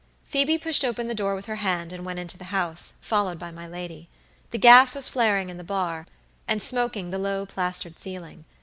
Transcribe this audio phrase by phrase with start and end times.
[0.25, 3.51] Phoebe pushed open the door with her hand, and went into the house, followed by
[3.51, 4.09] my lady.
[4.49, 6.07] The gas was flaring in the bar,
[6.47, 8.45] and smoking the low plastered ceiling.